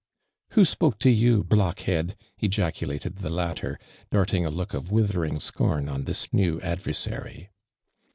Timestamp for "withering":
4.91-5.39